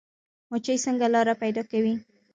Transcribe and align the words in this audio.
مچۍ 0.49 0.77
څنګه 0.85 1.07
لاره 1.13 1.33
پیدا 1.41 1.63
کوي؟ 1.71 1.93